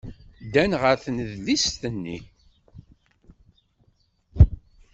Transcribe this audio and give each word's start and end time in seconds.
Ddan 0.45 0.71
ɣer 0.81 0.95
tnedlist-nni. 1.03 2.17